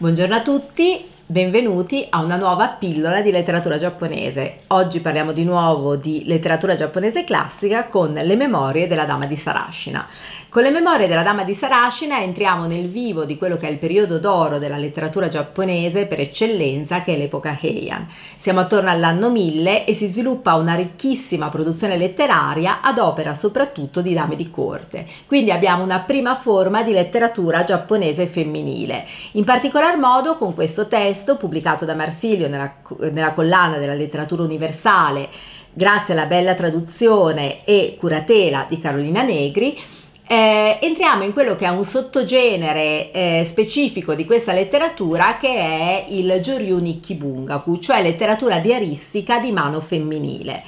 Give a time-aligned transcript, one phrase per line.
[0.00, 4.62] Buongiorno a tutti, benvenuti a una nuova pillola di letteratura giapponese.
[4.66, 10.08] Oggi parliamo di nuovo di letteratura giapponese classica con le memorie della Dama di Sarashina.
[10.48, 13.78] Con le memorie della Dama di Sarashina entriamo nel vivo di quello che è il
[13.78, 18.08] periodo d'oro della letteratura giapponese per eccellenza, che è l'epoca Heian.
[18.34, 24.12] Siamo attorno all'anno 1000 e si sviluppa una ricchissima produzione letteraria ad opera soprattutto di
[24.12, 25.06] dame di corte.
[25.26, 29.06] Quindi abbiamo una prima forma di letteratura giapponese femminile.
[29.32, 32.74] In particolar modo con questo testo pubblicato da Marsilio nella,
[33.10, 35.28] nella collana della letteratura universale
[35.72, 39.78] grazie alla bella traduzione e curatela di Carolina Negri,
[40.26, 46.04] eh, entriamo in quello che è un sottogenere eh, specifico di questa letteratura che è
[46.08, 50.62] il Joryuni Kibungaku, cioè letteratura diaristica di mano femminile.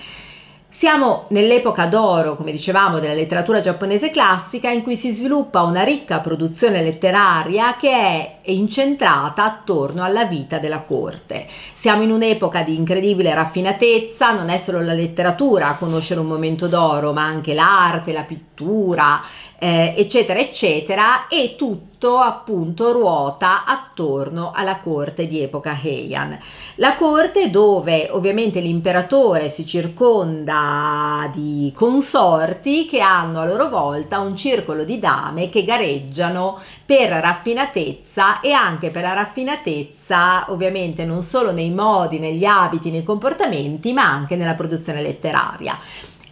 [0.74, 6.20] Siamo nell'epoca d'oro, come dicevamo, della letteratura giapponese classica in cui si sviluppa una ricca
[6.20, 11.46] produzione letteraria che è incentrata attorno alla vita della corte.
[11.74, 16.68] Siamo in un'epoca di incredibile raffinatezza, non è solo la letteratura a conoscere un momento
[16.68, 19.20] d'oro, ma anche l'arte, la pittura,
[19.62, 26.36] eh, eccetera, eccetera, e tutto appunto ruota attorno alla corte di epoca Heian.
[26.76, 34.34] La corte dove ovviamente l'imperatore si circonda di consorti che hanno a loro volta un
[34.34, 41.52] circolo di dame che gareggiano per raffinatezza e anche per la raffinatezza ovviamente non solo
[41.52, 45.78] nei modi, negli abiti, nei comportamenti, ma anche nella produzione letteraria.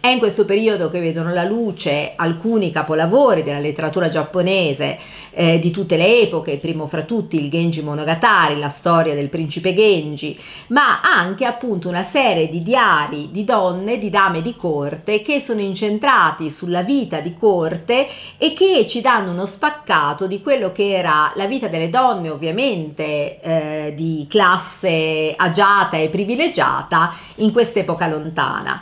[0.01, 4.97] È in questo periodo che vedono la luce alcuni capolavori della letteratura giapponese
[5.29, 9.75] eh, di tutte le epoche, primo fra tutti il Genji Monogatari, la storia del principe
[9.75, 10.35] Genji,
[10.69, 15.61] ma anche appunto una serie di diari di donne, di dame di corte che sono
[15.61, 18.07] incentrati sulla vita di corte
[18.39, 23.39] e che ci danno uno spaccato di quello che era la vita delle donne, ovviamente
[23.39, 28.81] eh, di classe agiata e privilegiata in quest'epoca lontana.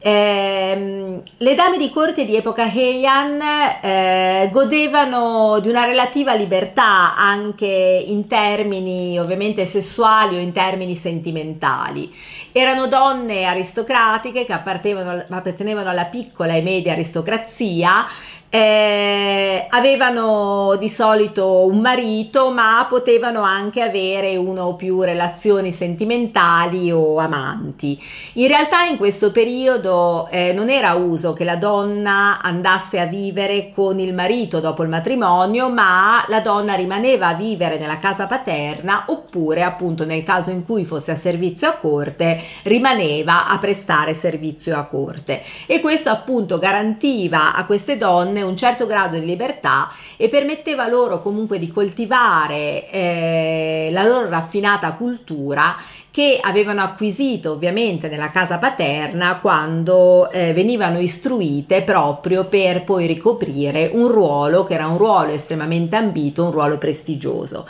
[0.00, 3.40] Eh, le dame di corte di epoca Heian
[3.82, 12.14] eh, godevano di una relativa libertà anche in termini ovviamente sessuali o in termini sentimentali.
[12.52, 18.06] Erano donne aristocratiche che appartenevano alla piccola e media aristocrazia
[18.50, 26.90] eh, avevano di solito un marito, ma potevano anche avere una o più relazioni sentimentali
[26.90, 28.00] o amanti.
[28.34, 33.70] In realtà in questo periodo eh, non era uso che la donna andasse a vivere
[33.74, 39.04] con il marito dopo il matrimonio, ma la donna rimaneva a vivere nella casa paterna
[39.08, 44.76] oppure appunto nel caso in cui fosse a servizio a corte rimaneva a prestare servizio
[44.78, 49.90] a corte e questo appunto garantiva a queste donne donne un certo grado di libertà
[50.16, 55.76] e permetteva loro comunque di coltivare eh, la loro raffinata cultura
[56.10, 63.90] che avevano acquisito ovviamente nella casa paterna quando eh, venivano istruite proprio per poi ricoprire
[63.92, 67.66] un ruolo che era un ruolo estremamente ambito, un ruolo prestigioso.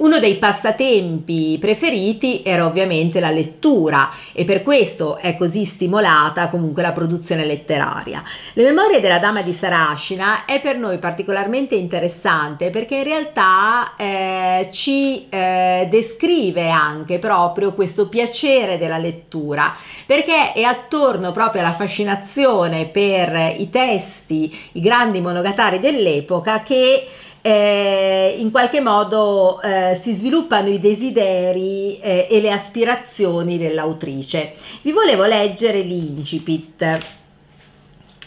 [0.00, 6.80] Uno dei passatempi preferiti era ovviamente la lettura e per questo è così stimolata comunque
[6.80, 8.22] la produzione letteraria.
[8.54, 14.68] Le memorie della Dama di Sarashina è per noi particolarmente interessante perché in realtà eh,
[14.72, 22.86] ci eh, descrive anche proprio questo piacere della lettura perché è attorno proprio alla fascinazione
[22.86, 27.06] per i testi, i grandi monogatari dell'epoca che
[27.42, 34.52] eh, in qualche modo eh, si sviluppano i desideri eh, e le aspirazioni dell'autrice.
[34.82, 36.98] Vi volevo leggere l'incipit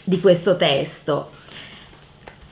[0.02, 1.30] di questo testo.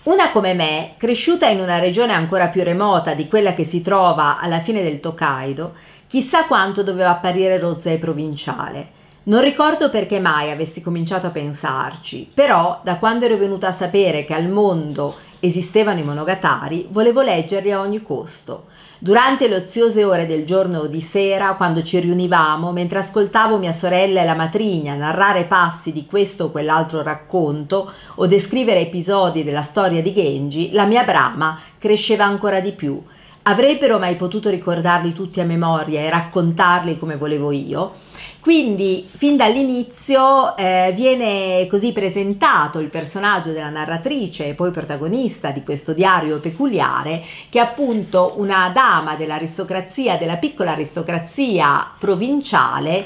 [0.05, 4.41] Una come me, cresciuta in una regione ancora più remota di quella che si trova
[4.41, 5.75] alla fine del Tokaido,
[6.09, 9.01] chissà quanto doveva apparire rozza e provinciale.
[9.25, 14.25] Non ricordo perché mai avessi cominciato a pensarci, però da quando ero venuta a sapere
[14.25, 18.67] che al mondo esistevano i monogatari, volevo leggerli a ogni costo.
[19.01, 23.73] Durante le oziose ore del giorno o di sera, quando ci riunivamo, mentre ascoltavo mia
[23.73, 29.63] sorella e la matrigna narrare passi di questo o quell'altro racconto o descrivere episodi della
[29.63, 33.03] storia di Genji, la mia brama cresceva ancora di più.
[33.45, 37.93] Avrebbero mai potuto ricordarli tutti a memoria e raccontarli come volevo io?
[38.39, 45.65] Quindi fin dall'inizio eh, viene così presentato il personaggio della narratrice e poi protagonista di
[45.65, 53.05] questo diario peculiare, che è appunto una dama dell'aristocrazia, della piccola aristocrazia provinciale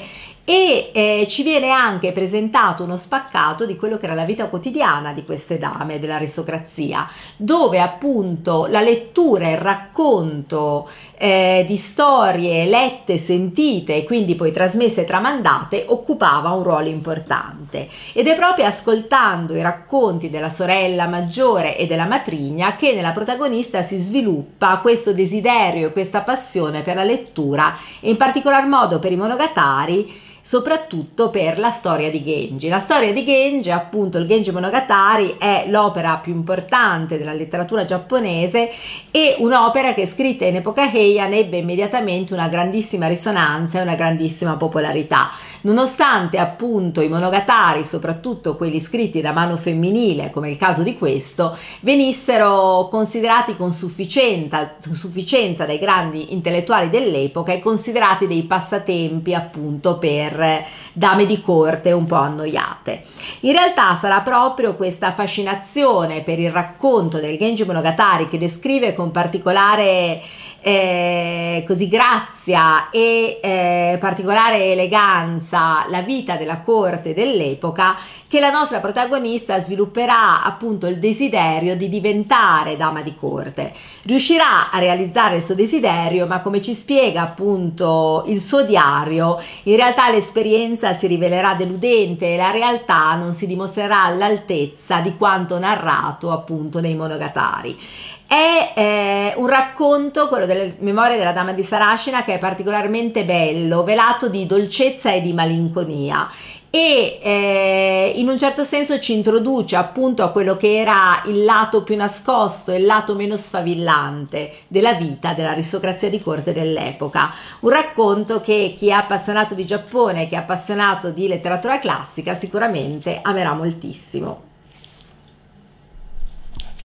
[0.49, 5.11] e eh, ci viene anche presentato uno spaccato di quello che era la vita quotidiana
[5.11, 7.05] di queste dame dell'aristocrazia,
[7.35, 14.53] dove appunto la lettura e il racconto eh, di storie lette, sentite e quindi poi
[14.53, 17.89] trasmesse e tramandate occupava un ruolo importante.
[18.13, 23.81] Ed è proprio ascoltando i racconti della sorella maggiore e della matrigna che nella protagonista
[23.81, 29.11] si sviluppa questo desiderio e questa passione per la lettura e in particolar modo per
[29.11, 32.69] i monogatari soprattutto per la storia di Genji.
[32.69, 38.71] La storia di Genji, appunto il Genji Monogatari, è l'opera più importante della letteratura giapponese
[39.11, 44.55] e un'opera che scritta in epoca Heian ebbe immediatamente una grandissima risonanza e una grandissima
[44.55, 45.31] popolarità.
[45.67, 51.57] Nonostante appunto i monogatari, soprattutto quelli scritti da mano femminile, come il caso di questo,
[51.81, 60.63] venissero considerati con sufficienza, sufficienza dai grandi intellettuali dell'epoca e considerati dei passatempi appunto per
[60.93, 63.03] dame di corte un po' annoiate.
[63.41, 69.11] In realtà sarà proprio questa fascinazione per il racconto del Genji Monogatari che descrive con
[69.11, 70.21] particolare
[70.61, 77.95] eh, così grazia e eh, particolare eleganza la vita della corte dell'epoca
[78.27, 83.73] che la nostra protagonista svilupperà appunto il desiderio di diventare dama di corte.
[84.03, 89.75] Riuscirà a realizzare il suo desiderio, ma come ci spiega appunto il suo diario, in
[89.77, 96.31] realtà l'esperienza si rivelerà deludente e la realtà non si dimostrerà all'altezza di quanto narrato
[96.31, 97.79] appunto nei monogatari.
[98.27, 103.83] È eh, un racconto, quello delle memorie della Dama di Saracina, che è particolarmente bello,
[103.83, 106.29] velato di dolcezza e di malinconia
[106.69, 111.83] e eh, in un certo senso ci introduce appunto a quello che era il lato
[111.83, 117.31] più nascosto e il lato meno sfavillante della vita dell'aristocrazia di corte dell'epoca.
[117.61, 123.19] Un racconto che chi è appassionato di Giappone, che è appassionato di letteratura classica, sicuramente
[123.21, 124.46] amerà moltissimo.